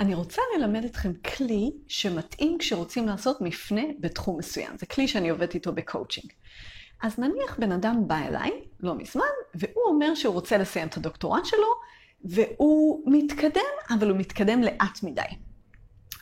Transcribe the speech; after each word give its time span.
אני 0.00 0.14
רוצה 0.14 0.42
ללמד 0.56 0.84
אתכם 0.84 1.12
כלי 1.14 1.70
שמתאים 1.88 2.58
כשרוצים 2.58 3.06
לעשות 3.06 3.40
מפנה 3.40 3.82
בתחום 4.00 4.38
מסוים. 4.38 4.78
זה 4.78 4.86
כלי 4.86 5.08
שאני 5.08 5.28
עובדת 5.28 5.54
איתו 5.54 5.72
בקואוצ'ינג. 5.72 6.32
אז 7.02 7.18
נניח 7.18 7.58
בן 7.58 7.72
אדם 7.72 8.08
בא 8.08 8.18
אליי, 8.28 8.50
לא 8.80 8.94
מזמן, 8.94 9.22
והוא 9.54 9.84
אומר 9.86 10.14
שהוא 10.14 10.34
רוצה 10.34 10.58
לסיים 10.58 10.88
את 10.88 10.96
הדוקטורט 10.96 11.44
שלו, 11.44 11.68
והוא 12.24 13.02
מתקדם, 13.06 13.60
אבל 13.90 14.10
הוא 14.10 14.18
מתקדם 14.18 14.62
לאט 14.62 15.02
מדי. 15.02 15.22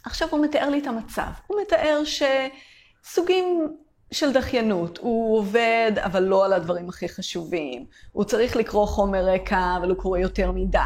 עכשיו 0.05 0.29
הוא 0.31 0.45
מתאר 0.45 0.71
לי 0.71 0.79
את 0.79 0.87
המצב. 0.87 1.31
הוא 1.47 1.61
מתאר 1.63 2.03
שסוגים 2.05 3.77
של 4.15 4.33
דחיינות. 4.33 4.99
הוא 4.99 5.39
עובד, 5.39 5.93
אבל 5.97 6.23
לא 6.23 6.45
על 6.45 6.53
הדברים 6.53 6.89
הכי 6.89 7.09
חשובים. 7.09 7.85
הוא 8.13 8.25
צריך 8.25 8.57
לקרוא 8.57 8.87
חומר 8.87 9.25
רקע, 9.25 9.77
אבל 9.81 9.89
הוא 9.89 9.99
קורא 9.99 10.19
יותר 10.19 10.53
מדי. 10.53 10.79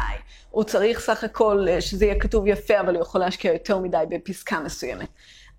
הוא 0.51 0.63
צריך 0.63 0.99
סך 0.99 1.23
הכל 1.23 1.65
אה, 1.69 1.81
שזה 1.81 2.05
יהיה 2.05 2.19
כתוב 2.19 2.47
יפה, 2.47 2.79
אבל 2.79 2.95
הוא 2.95 3.01
יכול 3.01 3.21
להשקיע 3.21 3.53
יותר 3.53 3.77
מדי 3.77 4.03
בפסקה 4.09 4.59
מסוימת. 4.59 5.07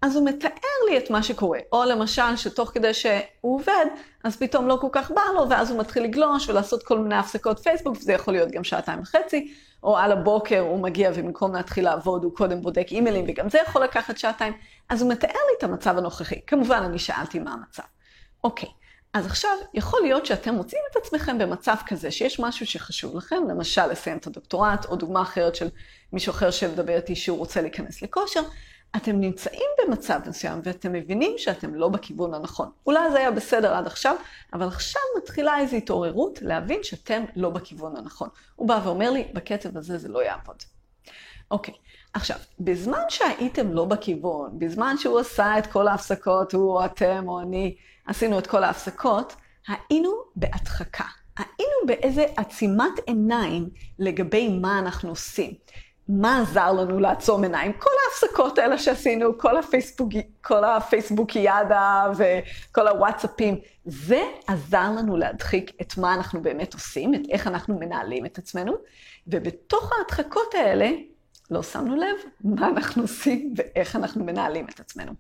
אז 0.03 0.17
הוא 0.17 0.29
מתאר 0.29 0.51
לי 0.91 0.99
את 0.99 1.11
מה 1.11 1.23
שקורה. 1.23 1.59
או 1.73 1.85
למשל, 1.85 2.37
שתוך 2.37 2.71
כדי 2.75 2.95
שהוא 2.95 3.21
עובד, 3.41 3.87
אז 4.25 4.37
פתאום 4.37 4.69
לא 4.69 4.79
כל 4.81 4.89
כך 4.93 5.11
בא 5.11 5.23
לו, 5.35 5.51
ואז 5.51 5.71
הוא 5.71 5.81
מתחיל 5.81 6.03
לגלוש 6.03 6.49
ולעשות 6.49 6.83
כל 6.83 6.99
מיני 6.99 7.17
הפסקות 7.17 7.59
פייסבוק, 7.59 7.97
וזה 7.97 8.13
יכול 8.13 8.35
להיות 8.35 8.51
גם 8.51 8.65
שעתיים 8.65 9.01
וחצי, 9.01 9.55
או 9.83 9.97
על 9.97 10.13
הבוקר 10.13 10.61
הוא 10.61 10.83
מגיע 10.83 11.11
ובמקום 11.15 11.55
להתחיל 11.55 11.85
לעבוד, 11.85 12.25
הוא 12.25 12.37
קודם 12.37 12.61
בודק 12.61 12.87
אימיילים, 12.91 13.25
וגם 13.29 13.49
זה 13.49 13.59
יכול 13.69 13.85
לקחת 13.85 14.19
שעתיים. 14.19 14.53
אז 14.89 15.03
הוא 15.03 15.11
מתאר 15.11 15.29
לי 15.29 15.55
את 15.59 15.65
המצב 15.65 15.99
הנוכחי. 15.99 16.41
כמובן, 16.47 16.83
אני 16.83 16.99
שאלתי 16.99 17.39
מה 17.39 17.53
המצב. 17.53 17.83
אוקיי, 18.45 18.69
אז 19.15 19.27
עכשיו, 19.27 19.51
יכול 19.75 20.01
להיות 20.03 20.27
שאתם 20.27 20.55
מוצאים 20.55 20.83
את 20.91 20.97
עצמכם 20.97 21.39
במצב 21.39 21.77
כזה, 21.87 22.11
שיש 22.11 22.41
משהו 22.41 22.67
שחשוב 22.67 23.17
לכם, 23.17 23.43
למשל 23.49 23.87
לסיים 23.87 24.17
את 24.17 24.27
הדוקטורט, 24.27 24.85
או 24.85 24.97
דוגמה 24.97 25.23
אחרת 25.23 25.55
של 25.55 25.69
מישהו 26.13 26.31
אחר 26.31 26.51
שמדבר 26.51 26.97
איתי 26.97 27.17
שהוא 27.17 27.39
רוצה 27.39 27.61
להיכנס 27.61 28.03
לכושר, 28.03 28.41
אתם 28.97 29.21
נמצאים 29.21 29.69
במצב 29.79 30.21
מסוים 30.27 30.61
ואתם 30.65 30.93
מבינים 30.93 31.35
שאתם 31.37 31.75
לא 31.75 31.89
בכיוון 31.89 32.35
הנכון. 32.35 32.71
אולי 32.87 33.11
זה 33.11 33.19
היה 33.19 33.31
בסדר 33.31 33.75
עד 33.75 33.87
עכשיו, 33.87 34.17
אבל 34.53 34.67
עכשיו 34.67 35.03
מתחילה 35.19 35.59
איזו 35.59 35.77
התעוררות 35.77 36.43
להבין 36.43 36.83
שאתם 36.83 37.25
לא 37.37 37.51
בכיוון 37.51 37.97
הנכון. 37.97 38.29
הוא 38.57 38.69
בא 38.69 38.81
ואומר 38.85 39.11
לי, 39.11 39.29
בקצב 39.33 39.77
הזה 39.77 39.99
זה 39.99 40.09
לא 40.09 40.25
יעבוד. 40.25 40.57
אוקיי, 41.51 41.75
עכשיו, 42.13 42.37
בזמן 42.61 43.03
שהייתם 43.09 43.73
לא 43.73 43.85
בכיוון, 43.85 44.59
בזמן 44.59 44.95
שהוא 44.99 45.19
עשה 45.19 45.59
את 45.59 45.67
כל 45.67 45.89
ההפסקות, 45.89 46.53
הוא 46.53 46.73
או 46.73 46.85
אתם 46.85 47.25
או 47.29 47.41
אני, 47.41 47.77
עשינו 48.07 48.39
את 48.39 48.47
כל 48.47 48.65
ההפסקות, 48.65 49.37
היינו 49.69 50.11
בהדחקה. 50.37 51.05
היינו 51.39 51.87
באיזה 51.87 52.25
עצימת 52.37 52.99
עיניים 53.07 53.69
לגבי 53.99 54.49
מה 54.49 54.79
אנחנו 54.79 55.11
עושים. 55.11 55.55
מה 56.09 56.41
עזר 56.41 56.73
לנו 56.73 57.01
לעצום 57.01 57.43
עיניים? 57.43 57.73
כל 57.73 57.91
ההפסקות 58.05 58.59
האלה 58.59 58.79
שעשינו, 58.79 59.39
כל, 59.39 59.57
הפייסבוק, 59.57 60.13
כל 60.41 60.65
הפייסבוקיאדה 60.65 62.13
וכל 62.17 62.89
הוואטסאפים, 62.89 63.59
זה 63.85 64.23
עזר 64.47 64.91
לנו 64.97 65.17
להדחיק 65.17 65.73
את 65.81 65.99
מה 65.99 66.15
אנחנו 66.15 66.43
באמת 66.43 66.75
עושים, 66.75 67.15
את 67.15 67.21
איך 67.31 67.47
אנחנו 67.47 67.79
מנהלים 67.79 68.27
את 68.27 68.39
עצמנו, 68.39 68.73
ובתוך 69.27 69.93
ההדחקות 69.93 70.55
האלה 70.55 70.91
לא 71.51 71.63
שמנו 71.63 71.97
לב 71.97 72.17
מה 72.45 72.69
אנחנו 72.69 73.03
עושים 73.03 73.55
ואיך 73.57 73.97
אנחנו 73.97 74.25
מנהלים 74.25 74.67
את 74.75 74.81
עצמנו. 74.81 75.13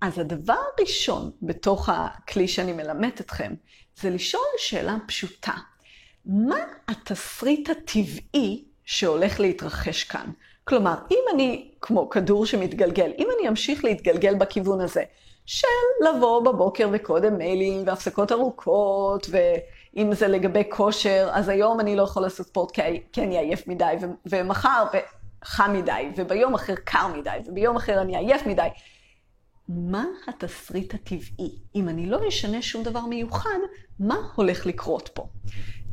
אז 0.00 0.18
הדבר 0.18 0.56
הראשון 0.78 1.30
בתוך 1.42 1.88
הכלי 1.88 2.48
שאני 2.48 2.72
מלמדת 2.72 3.20
אתכם, 3.20 3.54
זה 4.00 4.10
לשאול 4.10 4.44
שאלה 4.58 4.96
פשוטה. 5.06 5.52
מה 6.24 6.58
התסריט 6.88 7.70
הטבעי 7.70 8.64
שהולך 8.86 9.40
להתרחש 9.40 10.04
כאן. 10.04 10.26
כלומר, 10.64 10.94
אם 11.10 11.24
אני 11.34 11.70
כמו 11.80 12.10
כדור 12.10 12.46
שמתגלגל, 12.46 13.12
אם 13.18 13.28
אני 13.38 13.48
אמשיך 13.48 13.84
להתגלגל 13.84 14.34
בכיוון 14.34 14.80
הזה, 14.80 15.02
של 15.46 15.66
לבוא 16.08 16.44
בבוקר 16.44 16.88
וקודם 16.92 17.38
מיילים 17.38 17.82
והפסקות 17.86 18.32
ארוכות, 18.32 19.26
ואם 19.30 20.14
זה 20.14 20.28
לגבי 20.28 20.62
כושר, 20.68 21.28
אז 21.32 21.48
היום 21.48 21.80
אני 21.80 21.96
לא 21.96 22.02
יכול 22.02 22.22
לעשות 22.22 22.46
ספורט 22.46 22.70
כי 23.12 23.22
אני 23.22 23.38
עייף 23.38 23.68
מדי, 23.68 23.94
ומחר 24.26 24.84
חם 25.44 25.72
מדי, 25.72 26.08
וביום 26.16 26.54
אחר 26.54 26.74
קר 26.84 27.06
מדי, 27.06 27.38
וביום 27.46 27.76
אחר 27.76 28.00
אני 28.00 28.16
עייף 28.16 28.46
מדי. 28.46 28.68
מה 29.68 30.04
התסריט 30.26 30.94
הטבעי? 30.94 31.58
אם 31.74 31.88
אני 31.88 32.06
לא 32.06 32.28
אשנה 32.28 32.62
שום 32.62 32.82
דבר 32.82 33.06
מיוחד, 33.06 33.58
מה 34.00 34.16
הולך 34.34 34.66
לקרות 34.66 35.10
פה? 35.14 35.28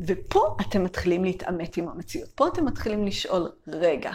ופה 0.08 0.58
אתם 0.62 0.84
מתחילים 0.84 1.24
להתעמת 1.24 1.78
עם 1.78 1.90
המציאות. 1.90 2.30
פה 2.30 2.48
אתם 2.48 2.66
מתחילים 2.66 3.06
לשאול, 3.06 3.52
רגע, 3.68 4.12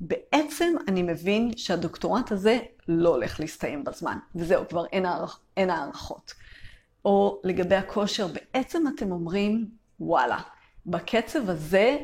בעצם 0.00 0.74
אני 0.88 1.02
מבין 1.02 1.56
שהדוקטורט 1.56 2.32
הזה 2.32 2.58
לא 2.88 3.08
הולך 3.08 3.40
להסתיים 3.40 3.84
בזמן, 3.84 4.18
וזהו, 4.34 4.68
כבר 4.68 4.86
אין, 4.86 5.06
הערכ... 5.06 5.38
אין 5.56 5.70
הערכות. 5.70 6.34
או 7.04 7.40
לגבי 7.44 7.74
הכושר, 7.74 8.26
בעצם 8.26 8.84
אתם 8.94 9.12
אומרים, 9.12 9.68
וואלה, 10.00 10.38
בקצב 10.86 11.50
הזה 11.50 11.98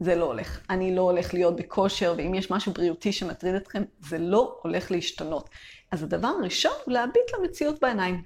זה 0.00 0.14
לא 0.14 0.24
הולך. 0.24 0.60
אני 0.70 0.94
לא 0.94 1.02
הולך 1.02 1.34
להיות 1.34 1.56
בכושר, 1.56 2.14
ואם 2.16 2.34
יש 2.34 2.50
משהו 2.50 2.72
בריאותי 2.72 3.12
שמטריד 3.12 3.54
אתכם, 3.54 3.82
זה 4.08 4.18
לא 4.18 4.58
הולך 4.62 4.90
להשתנות. 4.90 5.50
אז 5.90 6.02
הדבר 6.02 6.28
הראשון 6.28 6.72
הוא 6.84 6.92
להביט 6.92 7.34
למציאות 7.38 7.80
בעיניים. 7.80 8.22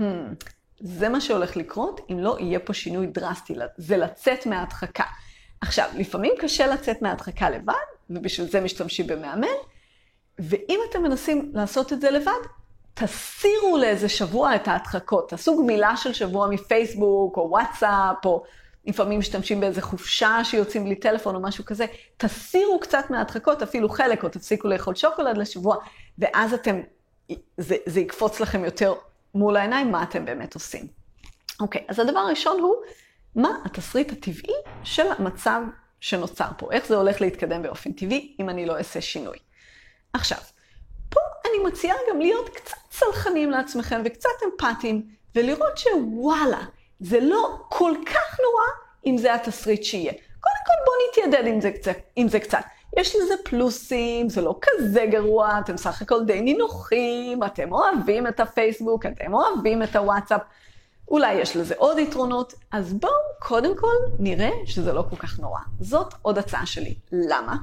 Hmm, 0.00 0.04
זה 0.80 1.08
מה 1.08 1.20
שהולך 1.20 1.56
לקרות 1.56 2.00
אם 2.10 2.18
לא 2.18 2.36
יהיה 2.40 2.58
פה 2.58 2.74
שינוי 2.74 3.06
דרסטי, 3.06 3.54
זה 3.76 3.96
לצאת 3.96 4.46
מההדחקה. 4.46 5.04
עכשיו, 5.60 5.88
לפעמים 5.96 6.32
קשה 6.38 6.66
לצאת 6.66 7.02
מההדחקה 7.02 7.50
לבד, 7.50 7.74
ובשביל 8.10 8.48
זה 8.48 8.60
משתמשים 8.60 9.06
במאמן, 9.06 9.46
ואם 10.38 10.80
אתם 10.90 11.02
מנסים 11.02 11.52
לעשות 11.54 11.92
את 11.92 12.00
זה 12.00 12.10
לבד, 12.10 12.32
תסירו 12.94 13.78
לאיזה 13.80 14.08
שבוע 14.08 14.56
את 14.56 14.68
ההדחקות. 14.68 15.28
תעשו 15.28 15.62
גמילה 15.62 15.96
של 15.96 16.12
שבוע 16.12 16.48
מפייסבוק, 16.48 17.36
או 17.36 17.50
וואטסאפ, 17.50 18.24
או 18.24 18.44
לפעמים 18.86 19.18
משתמשים 19.18 19.60
באיזה 19.60 19.82
חופשה 19.82 20.38
שיוצאים 20.44 20.84
בלי 20.84 20.94
טלפון 20.94 21.34
או 21.34 21.40
משהו 21.40 21.64
כזה. 21.64 21.86
תסירו 22.16 22.80
קצת 22.80 23.04
מההדחקות, 23.10 23.62
אפילו 23.62 23.88
חלק, 23.88 24.24
או 24.24 24.28
תפסיקו 24.28 24.68
לאכול 24.68 24.94
שוקולד 24.94 25.36
לשבוע, 25.36 25.76
ואז 26.18 26.54
אתם, 26.54 26.80
זה, 27.58 27.76
זה 27.86 28.00
יקפוץ 28.00 28.40
לכם 28.40 28.64
יותר 28.64 28.94
מול 29.34 29.56
העיניים 29.56 29.92
מה 29.92 30.02
אתם 30.02 30.24
באמת 30.24 30.54
עושים. 30.54 30.86
אוקיי, 31.60 31.84
אז 31.88 31.98
הדבר 31.98 32.18
הראשון 32.18 32.60
הוא, 32.60 32.74
מה 33.36 33.48
התסריט 33.64 34.12
הטבעי 34.12 34.54
של 34.84 35.06
המצב 35.18 35.60
שנוצר 36.00 36.48
פה? 36.58 36.72
איך 36.72 36.86
זה 36.86 36.96
הולך 36.96 37.20
להתקדם 37.20 37.62
באופן 37.62 37.92
טבעי 37.92 38.36
אם 38.40 38.48
אני 38.48 38.66
לא 38.66 38.78
אעשה 38.78 39.00
שינוי? 39.00 39.38
עכשיו, 40.12 40.38
פה 41.08 41.20
אני 41.44 41.70
מציעה 41.70 41.96
גם 42.10 42.20
להיות 42.20 42.48
קצת 42.48 42.76
סלחנים 42.90 43.50
לעצמכם 43.50 44.02
וקצת 44.04 44.28
אמפתיים, 44.44 45.06
ולראות 45.34 45.78
שוואלה, 45.78 46.64
זה 47.00 47.20
לא 47.20 47.58
כל 47.68 47.92
כך 48.06 48.40
נורא 48.40 48.66
אם 49.06 49.18
זה 49.18 49.34
התסריט 49.34 49.84
שיהיה. 49.84 50.12
קודם 50.12 50.62
כל 50.66 50.72
בואו 50.84 50.96
נתיידד 51.10 51.46
עם 51.46 51.60
זה, 51.60 51.70
קצת, 51.70 51.96
עם 52.16 52.28
זה 52.28 52.40
קצת. 52.40 52.62
יש 52.96 53.16
לזה 53.16 53.34
פלוסים, 53.44 54.28
זה 54.28 54.40
לא 54.40 54.58
כזה 54.62 55.06
גרוע, 55.10 55.58
אתם 55.58 55.76
סך 55.76 56.02
הכל 56.02 56.24
די 56.24 56.40
נינוחים, 56.40 57.44
אתם 57.44 57.72
אוהבים 57.72 58.26
את 58.26 58.40
הפייסבוק, 58.40 59.06
אתם 59.06 59.34
אוהבים 59.34 59.82
את 59.82 59.96
הוואטסאפ. 59.96 60.40
אולי 61.08 61.34
יש 61.34 61.56
לזה 61.56 61.74
עוד 61.78 61.98
יתרונות, 61.98 62.54
אז 62.72 62.92
בואו 62.92 63.12
קודם 63.38 63.76
כל 63.76 63.94
נראה 64.18 64.50
שזה 64.66 64.92
לא 64.92 65.04
כל 65.10 65.16
כך 65.16 65.40
נורא. 65.40 65.60
זאת 65.80 66.14
עוד 66.22 66.38
הצעה 66.38 66.66
שלי. 66.66 66.94
למה? 67.12 67.56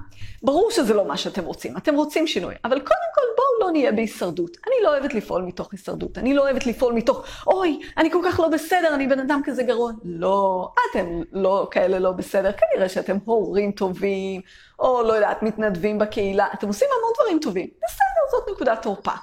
ברור 0.44 0.72
שזה 0.72 0.94
לא 0.94 1.08
מה 1.08 1.18
שאתם 1.18 1.46
רוצים, 1.46 1.78
אתם 1.78 1.96
רוצים 1.96 2.28
שינוי, 2.28 2.56
אבל 2.66 2.80
קודם 2.80 3.09
כל 3.16 3.22
לא 3.62 3.72
נהיה 3.72 3.92
בהישרדות. 3.92 4.58
אני 4.68 4.76
לא 4.84 4.90
אוהבת 4.90 5.14
לפעול 5.14 5.42
מתוך 5.42 5.72
הישרדות, 5.72 6.18
אני 6.18 6.34
לא 6.34 6.42
אוהבת 6.42 6.66
לפעול 6.66 6.94
מתוך, 6.94 7.26
אוי, 7.48 7.82
אני 7.98 8.12
כל 8.12 8.22
כך 8.26 8.40
לא 8.40 8.48
בסדר, 8.48 8.96
אני 8.96 9.08
בן 9.08 9.20
אדם 9.20 9.42
כזה 9.44 9.64
גרוע. 9.64 9.92
לא, 10.04 10.72
אתם 10.92 11.22
לא 11.32 11.68
כאלה 11.72 12.00
לא 12.00 12.12
בסדר, 12.12 12.52
כנראה 12.52 12.90
שאתם 12.90 13.18
הורים 13.26 13.72
טובים, 13.72 14.42
או 14.80 15.04
לא 15.04 15.14
יודעת, 15.14 15.44
מתנדבים 15.44 16.00
בקהילה, 16.00 16.48
אתם 16.54 16.68
עושים 16.68 16.88
המון 16.98 17.12
דברים 17.16 17.40
טובים. 17.40 17.68
בסדר, 17.84 18.31
זאת 18.31 18.50
נקודת 18.56 18.81
תורפה. 18.81 19.13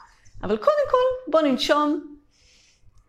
אבל 0.42 0.56
קודם 0.56 0.90
כל, 0.90 1.30
בואו 1.30 1.42
ננשום, 1.42 2.16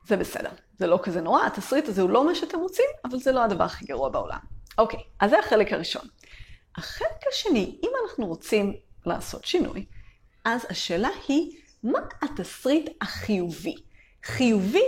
זה 0.07 0.17
בסדר. 0.17 0.49
זה 0.77 0.87
לא 0.87 0.99
כזה 1.03 1.21
נורא, 1.21 1.45
התסריט 1.45 1.87
הזה 1.87 2.01
הוא 2.01 2.09
לא 2.09 2.25
מה 2.25 2.35
שאתם 2.35 2.59
רוצים, 2.59 2.85
אבל 3.05 3.19
זה 3.19 3.31
לא 3.31 3.43
הדבר 3.43 3.63
הכי 3.63 3.85
גרוע 3.85 4.09
בעולם. 4.09 4.39
אוקיי, 4.77 4.99
אז 5.19 5.29
זה 5.29 5.39
החלק 5.39 5.73
הראשון. 5.73 6.01
החלק 6.77 7.27
השני, 7.29 7.79
אם 7.83 7.89
אנחנו 8.03 8.27
רוצים 8.27 8.73
לעשות 9.05 9.45
שינוי, 9.45 9.85
אז 10.45 10.65
השאלה 10.69 11.09
היא, 11.27 11.51
מה 11.83 11.99
התסריט 12.21 12.89
החיובי? 13.01 13.75
חיובי 14.23 14.85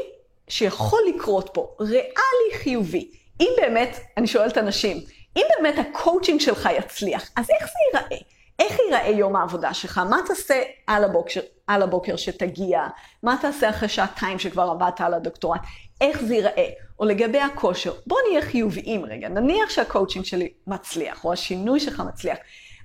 שיכול 0.48 1.00
לקרות 1.16 1.50
פה, 1.54 1.76
ריאלי 1.80 2.58
חיובי. 2.64 3.12
אם 3.40 3.50
באמת, 3.58 4.00
אני 4.18 4.28
שואלת 4.28 4.58
אנשים, 4.58 4.98
אם 5.38 5.44
באמת 5.58 5.76
הקואוצ'ינג 5.78 6.40
שלך 6.40 6.70
יצליח, 6.78 7.30
אז 7.36 7.50
איך 7.50 7.66
זה 7.66 8.00
ייראה? 8.00 8.18
איך 8.60 8.80
ייראה 8.80 9.18
יום 9.20 9.36
העבודה 9.36 9.74
שלך? 9.74 9.98
מה 9.98 10.18
תעשה 10.28 10.62
על 10.88 11.04
הבוקר, 11.04 11.40
על 11.68 11.82
הבוקר 11.82 12.16
שתגיע? 12.16 12.88
מה 13.24 13.38
תעשה 13.42 13.70
אחרי 13.70 13.90
שעתיים 13.90 14.40
שכבר 14.40 14.64
עבדת 14.64 15.02
על 15.02 15.14
הדוקטורט? 15.14 15.62
איך 16.02 16.22
זה 16.22 16.36
ייראה? 16.36 16.70
או 17.00 17.06
לגבי 17.06 17.40
הכושר, 17.40 17.94
בוא 18.08 18.18
נהיה 18.30 18.42
חיוביים 18.42 19.06
רגע. 19.06 19.30
נניח 19.30 19.70
שהקואוצ'ינג 19.70 20.26
שלי 20.26 20.54
מצליח, 20.68 21.26
או 21.26 21.34
השינוי 21.34 21.80
שלך 21.80 22.04
מצליח. 22.08 22.38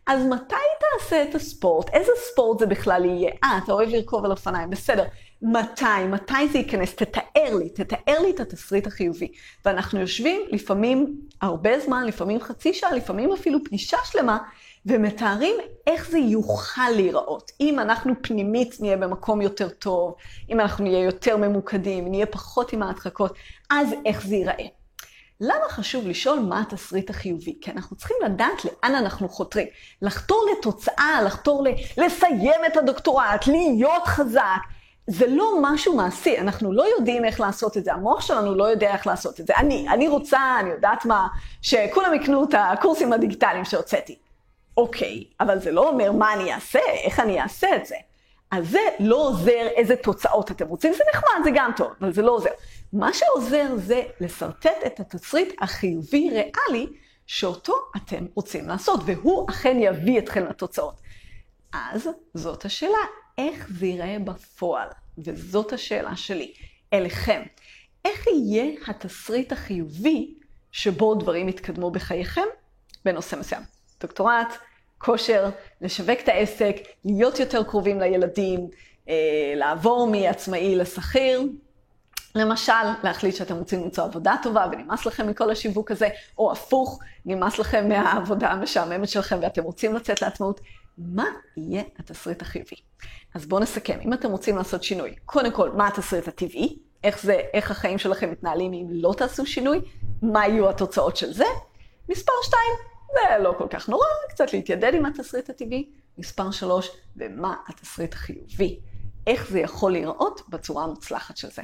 אז 0.06 0.26
מתי 0.26 0.54
תעשה 0.98 1.22
את 1.22 1.34
הספורט? 1.34 1.90
איזה 1.90 2.12
ספורט 2.32 2.58
זה 2.58 2.66
בכלל 2.66 3.04
יהיה? 3.04 3.31
אה, 3.44 3.58
אתה 3.64 3.72
אוהב 3.72 3.88
לרכוב 3.88 4.25
על 4.25 4.31
אופניים, 4.31 4.70
בסדר. 4.70 5.04
מתי? 5.43 6.04
מתי 6.08 6.48
זה 6.52 6.58
ייכנס? 6.58 6.94
תתאר 6.94 7.54
לי, 7.58 7.69
תתאר 7.69 8.19
לי 8.22 8.31
את 8.31 8.40
התסריט 8.40 8.87
החיובי. 8.87 9.28
ואנחנו 9.64 10.00
יושבים 10.00 10.40
לפעמים 10.50 11.20
הרבה 11.43 11.81
זמן, 11.81 12.04
לפעמים 12.06 12.40
חצי 12.40 12.75
שעה, 12.75 12.93
לפעמים 12.93 13.32
אפילו 13.32 13.64
פגישה 13.64 13.96
שלמה, 14.04 14.38
ומתארים 14.87 15.54
איך 15.87 16.10
זה 16.10 16.19
יוכל 16.19 16.90
להיראות. 16.94 17.52
אם 17.60 17.78
אנחנו 17.78 18.12
פנימית 18.22 18.76
נהיה 18.81 18.96
במקום 18.96 19.40
יותר 19.40 19.69
טוב, 19.69 20.14
אם 20.50 20.60
אנחנו 20.60 20.84
נהיה 20.84 21.04
יותר 21.04 21.37
ממוקדים, 21.37 22.08
נהיה 22.08 22.26
פחות 22.26 22.72
עם 22.72 22.82
ההדחקות, 22.82 23.34
אז 23.70 23.88
איך 24.04 24.26
זה 24.26 24.34
ייראה. 24.34 24.66
למה 25.41 25.69
חשוב 25.69 26.06
לשאול 26.06 26.38
מה 26.38 26.61
התסריט 26.61 27.11
החיובי? 27.11 27.59
כי 27.61 27.71
אנחנו 27.71 27.97
צריכים 27.97 28.17
לדעת 28.25 28.65
לאן 28.65 28.94
אנחנו 28.94 29.29
חותרים. 29.29 29.67
לחתור 30.03 30.47
לתוצאה, 30.53 31.23
לחתור 31.25 31.65
ל... 31.65 31.69
לסיים 32.05 32.61
את 32.67 32.77
הדוקטורט, 32.77 33.47
להיות 33.47 34.06
חזק. 34.06 34.61
זה 35.06 35.27
לא 35.29 35.53
משהו 35.62 35.97
מעשי, 35.97 36.38
אנחנו 36.38 36.73
לא 36.73 36.85
יודעים 36.97 37.25
איך 37.25 37.41
לעשות 37.41 37.77
את 37.77 37.85
זה, 37.85 37.93
המוח 37.93 38.21
שלנו 38.21 38.55
לא 38.55 38.65
יודע 38.65 38.93
איך 38.93 39.06
לעשות 39.06 39.41
את 39.41 39.47
זה. 39.47 39.53
אני, 39.56 39.88
אני 39.88 40.09
רוצה, 40.09 40.41
אני 40.61 40.71
יודעת 40.71 41.05
מה, 41.05 41.27
שכולם 41.62 42.15
יקנו 42.15 42.44
את 42.44 42.55
הקורסים 42.59 43.12
הדיגיטליים 43.12 43.65
שהוצאתי. 43.65 44.19
אוקיי, 44.77 45.25
אבל 45.41 45.59
זה 45.59 45.73
לא 45.73 45.88
אומר 45.88 46.12
מה 46.12 46.35
אני 46.35 46.55
אעשה, 46.55 46.79
איך 47.05 47.21
אני 47.21 47.41
אעשה 47.41 47.77
את 47.77 47.87
זה. 47.87 47.97
אז 48.50 48.69
זה 48.71 48.79
לא 48.99 49.17
עוזר 49.17 49.67
איזה 49.77 49.97
תוצאות 49.97 50.50
אתם 50.50 50.69
רוצים, 50.69 50.93
זה 50.93 51.05
נחמד, 51.15 51.44
זה 51.44 51.50
גם 51.55 51.71
טוב, 51.77 51.93
אבל 52.00 52.12
זה 52.12 52.23
לא 52.23 52.33
עוזר. 52.33 52.50
מה 52.93 53.12
שעוזר 53.12 53.77
זה 53.77 54.03
לשרטט 54.21 54.77
את 54.87 55.00
התסריט 55.00 55.55
החיובי 55.61 56.31
ריאלי 56.31 56.87
שאותו 57.27 57.75
אתם 57.97 58.27
רוצים 58.35 58.69
לעשות, 58.69 59.00
והוא 59.06 59.50
אכן 59.50 59.77
יביא 59.81 60.19
אתכם 60.19 60.44
לתוצאות. 60.44 61.00
אז 61.73 62.09
זאת 62.35 62.65
השאלה, 62.65 62.99
איך 63.38 63.69
זה 63.79 63.87
ייראה 63.87 64.17
בפועל? 64.25 64.88
וזאת 65.19 65.73
השאלה 65.73 66.17
שלי 66.17 66.53
אליכם. 66.93 67.43
איך 68.05 68.27
יהיה 68.27 68.73
התסריט 68.88 69.53
החיובי 69.53 70.35
שבו 70.73 71.15
דברים 71.15 71.49
יתקדמו 71.49 71.91
בחייכם 71.91 72.47
בנושא 73.05 73.37
מסוים? 73.37 73.62
דוקטורט, 74.00 74.56
כושר, 74.99 75.50
לשווק 75.81 76.21
את 76.23 76.29
העסק, 76.29 76.77
להיות 77.05 77.38
יותר 77.38 77.65
קרובים 77.65 78.00
לילדים, 78.00 78.69
אה, 79.09 79.53
לעבור 79.56 80.09
מעצמאי 80.11 80.77
לשכיר. 80.77 81.43
למשל, 82.37 82.73
להחליט 83.03 83.35
שאתם 83.35 83.56
רוצים 83.56 83.85
למצוא 83.85 84.05
עבודה 84.05 84.37
טובה 84.43 84.67
ונמאס 84.73 85.06
לכם 85.06 85.29
מכל 85.29 85.50
השיווק 85.50 85.91
הזה, 85.91 86.09
או 86.38 86.53
הפוך, 86.53 87.00
נמאס 87.25 87.59
לכם 87.59 87.88
מהעבודה 87.88 88.50
המשעממת 88.50 89.09
שלכם 89.09 89.38
ואתם 89.43 89.62
רוצים 89.62 89.94
לצאת 89.94 90.23
לעצמאות. 90.23 90.61
מה 90.99 91.25
יהיה 91.56 91.83
התסריט 91.99 92.43
החיובי? 92.43 92.77
אז 93.35 93.47
בואו 93.47 93.61
נסכם. 93.61 93.99
אם 94.05 94.12
אתם 94.12 94.31
רוצים 94.31 94.56
לעשות 94.56 94.83
שינוי, 94.83 95.15
קודם 95.25 95.50
כל, 95.50 95.71
מה 95.71 95.88
התסריט 95.88 96.29
הטבעי? 96.29 96.79
איך 97.05 97.23
זה, 97.23 97.41
איך 97.53 97.71
החיים 97.71 97.99
שלכם 97.99 98.31
מתנהלים 98.31 98.73
אם 98.73 98.87
לא 98.91 99.15
תעשו 99.17 99.47
שינוי? 99.47 99.81
מה 100.23 100.47
יהיו 100.47 100.69
התוצאות 100.71 101.17
של 101.17 101.33
זה? 101.33 101.44
מספר 102.09 102.33
שתיים, 102.43 102.73
זה 103.12 103.43
לא 103.43 103.55
כל 103.59 103.67
כך 103.71 103.88
נורא, 103.88 104.06
קצת 104.29 104.53
להתיידד 104.53 104.94
עם 104.94 105.06
התסריט 105.06 105.50
הטבעי. 105.50 105.91
מספר 106.19 106.50
שלוש, 106.50 106.91
ומה 107.17 107.55
התסריט 107.69 108.15
החיובי? 108.15 108.81
איך 109.27 109.50
זה 109.50 109.61
יכול 109.61 109.93
להיראות 109.93 110.41
בצורה 110.49 110.85
המוצלחת 110.85 111.37
של 111.37 111.50
זה. 111.50 111.62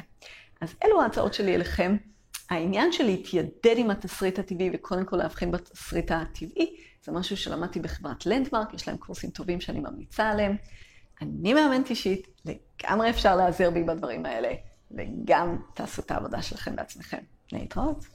אז 0.63 0.75
אלו 0.85 1.03
ההצעות 1.03 1.35
שלי 1.35 1.55
אליכם. 1.55 1.97
העניין 2.51 2.93
של 2.93 3.05
להתיידד 3.05 3.75
עם 3.77 3.91
התסריט 3.91 4.39
הטבעי 4.39 4.71
וקודם 4.75 5.05
כל 5.05 5.17
להבחין 5.17 5.51
בתסריט 5.51 6.11
הטבעי, 6.11 6.77
זה 7.05 7.13
משהו 7.13 7.37
שלמדתי 7.37 7.81
בחברת 7.81 8.27
לנדמרק, 8.27 8.75
יש 8.75 8.89
להם 8.89 8.97
קורסים 8.97 9.31
טובים 9.31 9.61
שאני 9.61 9.81
ממליצה 9.81 10.29
עליהם. 10.29 10.57
אני 11.23 11.55
מאמנת 11.55 11.91
אישית, 11.91 12.29
לגמרי 12.45 13.11
אפשר 13.11 13.37
להיעזר 13.37 13.71
בי 13.71 13.83
בדברים 13.83 14.27
האלה, 14.27 14.55
וגם 14.91 15.57
תעשו 15.75 16.03
את 16.03 16.11
העבודה 16.11 16.43
שלכם 16.43 16.77
בעצמכם. 16.77 17.19
להתראות. 17.53 18.07